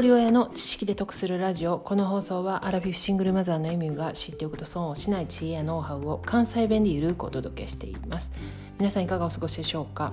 [0.00, 1.78] 人親の知識で得するラジオ。
[1.78, 8.32] この放送はアラフィフシングルマザーのエミューが知っておくと損をしない知恵やノウハウを関西弁でゆるくお届けしています。
[8.78, 10.12] 皆さんいかがお過ごしでしょうか？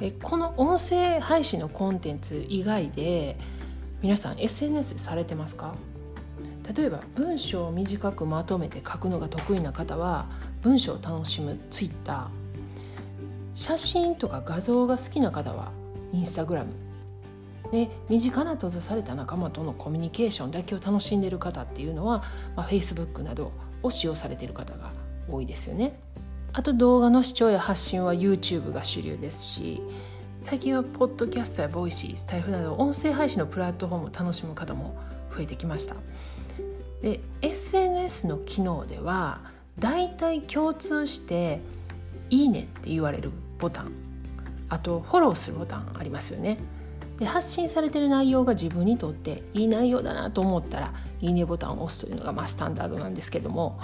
[0.00, 3.36] えこの音声配信のコンテンツ以外で
[4.02, 5.74] 皆さん SNS されてますか？
[6.76, 10.26] 例えば文章を短くまとめて書くのが得意な方は
[10.62, 12.28] 文章を楽しむ Twitter
[13.54, 15.70] 写真とか画像が好きな方は
[16.12, 16.66] Instagram
[17.72, 22.22] で身近な閉ざされた仲間とのコミュニケーションだけを楽しんでる方っていうのは、
[22.54, 23.50] まあ、Facebook など
[23.82, 24.92] を使用されている方が
[25.28, 25.98] 多いですよね。
[26.54, 29.82] あと動画の視聴や発信は YouTube が主流ですし
[30.42, 34.94] 最近はポッドキャストやボイシースタエフなど音声配信のプラットフォームを楽しむ方も
[35.34, 35.94] 増えてきました
[37.00, 39.40] で SNS の機能では
[39.78, 41.60] 大体共通して
[42.28, 43.92] 「いいね」って言われるボタン
[44.68, 46.58] あとフォローするボタンありますよね
[47.22, 53.78] で発信されてる内容が自分にとっていい内容だなと思ったら「いいね」ボタンを押すというのがまあスタンダードなんですけども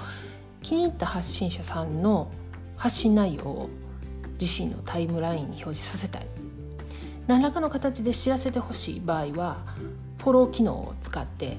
[0.60, 2.32] 気に入った発信者さんの
[2.76, 3.70] 発信内容を
[4.40, 6.26] 自身のタイムラインに表示させたい
[7.28, 9.58] 何らかの形で知らせてほしい場合は
[10.18, 11.58] フォロー機能を使って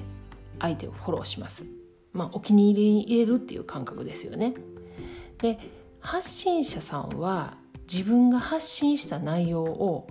[0.58, 1.64] 相手をフォローします。
[2.12, 4.52] まあ、お気に入りに入れるっていう感覚ですよね。
[5.38, 5.58] で
[6.00, 7.56] 発信者さんは
[7.90, 10.06] 自分が発信した内容を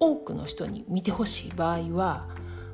[0.00, 2.26] 多くの人に見てほしい場合は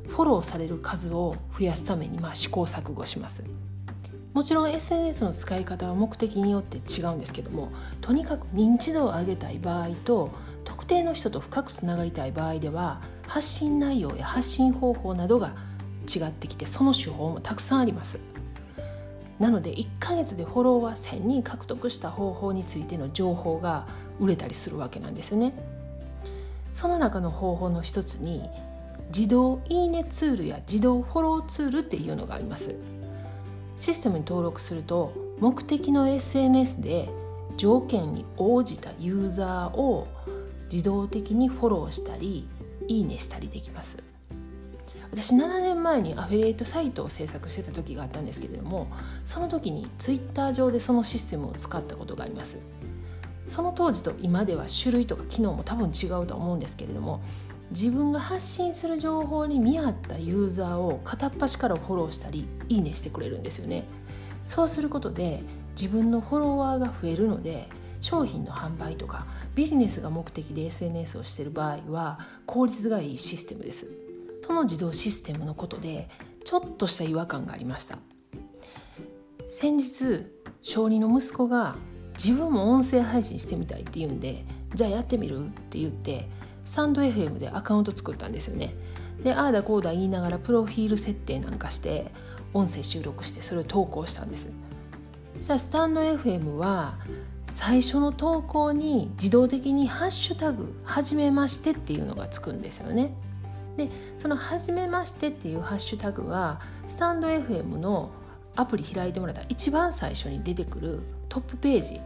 [0.09, 3.43] フォローされる数を増やすためにまあ試行錯誤します。
[4.33, 10.31] もちろん SNS の使い方は目的によって違うんですけどもとにかく認知度を上げたい場合と
[10.63, 15.55] 特定の人と深くつながりたい場合では発信内容や発信方法などが
[16.15, 18.19] 違ってきてその手法もたくさんあります
[19.39, 23.87] なので1ヶ月でフォロワー1000人獲得した方法についての情報が
[24.21, 25.55] 売れたりするわけなんですよね
[26.77, 28.51] その中の方法の一つに
[29.09, 32.75] 自動いいねツールや自動フォローツールっていうのがあります。
[33.77, 37.09] システムに登録すると目的の SNS で
[37.57, 40.07] 条件に応じたユーザーを
[40.71, 42.47] 自動的にフォローしたり
[42.89, 43.97] いいねしたりできます。
[45.11, 48.89] 私7年前にアフィリエイトサイトを制作してた時があったんですけれども
[49.25, 52.59] その時にツイッター上でそのシステムを使ったことがあります。
[53.47, 57.23] その当時と今では種類とか機能も多分違うと思うんですけれども
[57.71, 63.85] 自分が発信する情報に見合ったユーザーを片っ端からフォローしたりいいねしてくれるんですよね。
[64.45, 67.69] そうすることで自分のフォロワーが増えるので
[68.01, 69.27] 商品の販売とか
[69.57, 73.87] ビジネスが目的で SNS をしている場合は効率がいいシステムです。
[74.43, 76.09] その自動システムのことで
[76.45, 77.99] ちょっとした違和感がありました。
[79.49, 80.27] 先日
[80.63, 81.75] 小児の息子が
[82.17, 84.45] 自分も音声配信してみたいって言うんで
[84.75, 86.29] じゃあやってみるって言って
[86.65, 88.75] スタンド FM でアカウント作ったんですよね。
[89.23, 92.11] でああだこうだ言いながらプロフィール設定なんかして
[92.53, 94.49] 音声収録してそれを投稿したんです。
[95.37, 96.97] そしたらスタンド FM は
[97.51, 103.15] 最初の投稿に自動的に「ハッシュタグはじめまして」っていうのがつくんですよね。
[103.77, 108.11] でその「はじめまして」っていうハッシュタグはスタンド FM の
[108.57, 112.01] アプリ開いてもらったら一番最初に出てくるトップページ。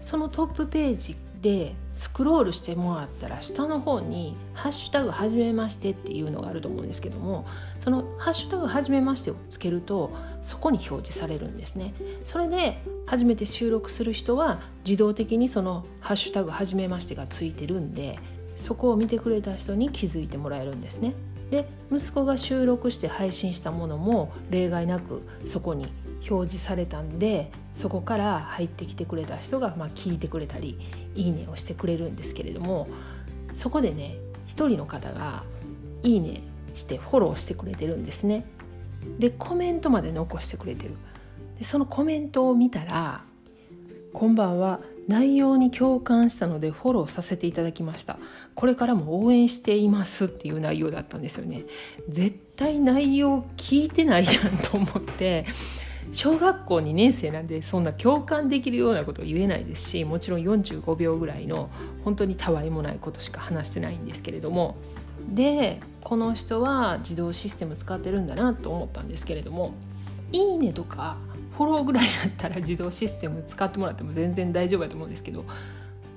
[0.00, 7.46] そのトップページでスクロールしてもらったら下の方に「ハッシュタグはじめまして」っていうのがあると思うんですけども
[7.80, 10.10] その「ハッシュタグはじめまして」をつけると
[10.42, 11.94] そこに表示されるんですね。
[12.24, 18.18] それで初めて収録する人は自動的にその「ハッシュタグはじめまして」がついてるんで
[18.56, 21.14] そこを見てくれた人に気づいてもらえるんですね。
[21.50, 25.86] で息子が収録して配信したものも例外なくそこに
[26.28, 30.76] 表示されたんでそこから入ってきてくれた人がまあ聞いてくれたり
[31.14, 32.88] いいねをしてくれるんですけれども
[33.54, 34.16] そこでね
[34.48, 35.44] 一人の方が
[36.02, 36.42] いいね
[36.74, 38.44] してフォローしてくれてるんですね。
[39.18, 40.94] でコメントまで残してくれてる。
[41.58, 43.22] でそのコメントを見たら
[44.12, 48.18] 「こんばんは内容に共感したのでフォローさせていただきました。
[48.54, 51.64] これからも応援していますっていう内容だったんですよね。
[52.08, 55.46] 絶対内容聞いてないやんと思って
[56.12, 61.68] 小学校2年生なんでそんな共感できるようなことを言えないですしもちろん45秒ぐらいの
[62.04, 64.76] 本当にたわいもないことしか話してないんですけれども。
[65.28, 69.74] でこの人は自動システム使ってるんだなと思ったんですけれども
[70.30, 71.16] 「いいね」とか
[71.56, 75.44] フォローぐらいだったら自動システム使ってもらっても全然大丈夫だと思うんですけど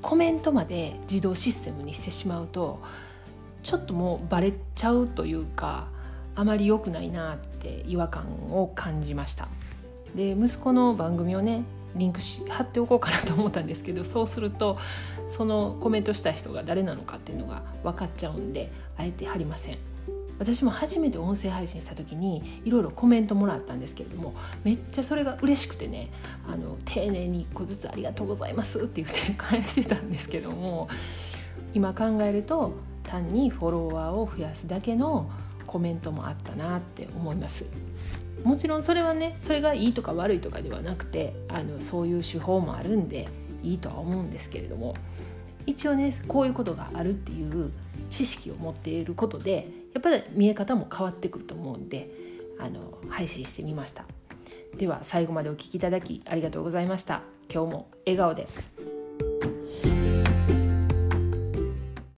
[0.02, 2.82] コメントまで自動システムにしてしまうと
[3.64, 5.88] ちょっともうバレちゃうというか
[6.36, 9.48] あまり良くないなって違和感を感じました。
[10.16, 11.64] で息子の番組をね
[11.96, 14.78] リンクし貼っておこうかなと思ったんですけどそうすると
[15.28, 19.78] そのコメントした人が誰なのかっていうのが分かっちゃうんであえて貼りません。
[20.40, 24.34] 私も初めて音声配信した時にいろいろコメントもらったんですけれども
[24.64, 26.10] めっちゃそれが嬉しくてね
[26.48, 30.88] あの丁寧に1個ずつ「ありがとうございます」って言って返してたんですけども
[31.74, 35.30] 今考えると単にフォロワーを増やすだけの
[35.68, 37.66] コメントもあったなって思います。
[38.44, 43.28] もちろんそれはねそれがいいとか悪いとかではなくてあのそういう手法もあるんで
[43.64, 44.96] いいとは思うんですけれども
[45.66, 47.72] 一応ねこういうことがあるっていう
[48.10, 52.10] 知識を持っていることでやっぱり見え方も変わってくると思うんで
[52.60, 54.06] あの配信してみました。
[54.78, 57.22] では最後までお聴きいただきありがとうございました。
[57.52, 58.48] 今日も笑顔で。